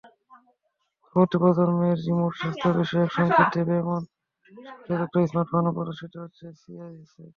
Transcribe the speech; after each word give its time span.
পরবর্তী 1.07 1.37
প্রজন্মের 1.41 1.97
রিমোট 2.05 2.33
স্বাস্থ্য-বিষয়ক 2.39 3.09
সংকেত 3.17 3.47
দেবে 3.55 3.73
এমন 3.77 4.01
সুবিধাযুক্ত 4.45 5.15
স্মার্টফোনও 5.29 5.75
প্রদর্শিত 5.77 6.13
হচ্ছে 6.23 6.45
সিইএসে। 6.59 7.23